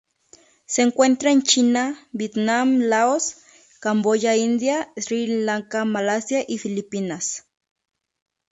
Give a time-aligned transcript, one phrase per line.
[0.65, 3.37] Se encuentra en China, Vietnam Laos,
[3.79, 7.45] Camboya India Sri Lanka Malasia y Filipinas.